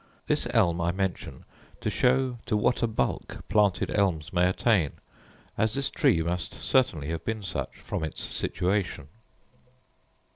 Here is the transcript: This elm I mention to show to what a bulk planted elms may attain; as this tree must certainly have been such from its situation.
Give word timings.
This 0.25 0.47
elm 0.49 0.81
I 0.81 0.91
mention 0.91 1.45
to 1.79 1.91
show 1.91 2.39
to 2.47 2.57
what 2.57 2.81
a 2.81 2.87
bulk 2.87 3.37
planted 3.49 3.91
elms 3.91 4.33
may 4.33 4.49
attain; 4.49 4.93
as 5.59 5.75
this 5.75 5.91
tree 5.91 6.23
must 6.23 6.55
certainly 6.55 7.09
have 7.09 7.23
been 7.23 7.43
such 7.43 7.75
from 7.75 8.03
its 8.03 8.23
situation. 8.33 9.09